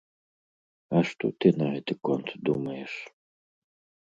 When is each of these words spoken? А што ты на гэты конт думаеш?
А 0.99 1.01
што 1.09 1.25
ты 1.39 1.47
на 1.59 1.67
гэты 1.75 1.93
конт 2.09 2.27
думаеш? 2.51 2.93